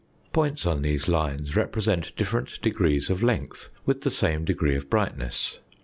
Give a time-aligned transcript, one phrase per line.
[0.33, 4.89] ''Points on these lines represent different 2i degrees of length with the same degree of
[4.89, 5.59] brightness.